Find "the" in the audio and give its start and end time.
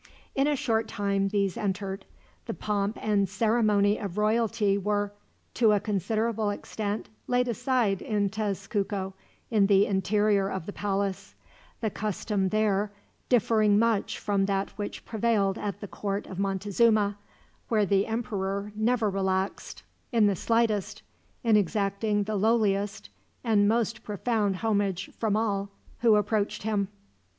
2.47-2.55, 9.67-9.85, 10.65-10.73, 11.81-11.91, 15.81-15.87, 17.85-18.07, 20.25-20.35, 22.23-22.37